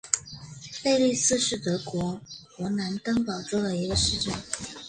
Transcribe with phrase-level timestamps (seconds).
[0.83, 2.19] 贝利茨是德国
[2.57, 4.33] 勃兰登堡州的一个市镇。